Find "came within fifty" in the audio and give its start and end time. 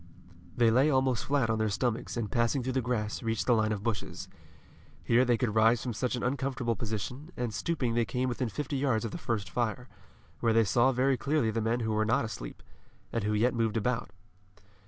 8.03-8.77